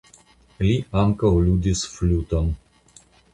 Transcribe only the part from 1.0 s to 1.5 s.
ankaŭ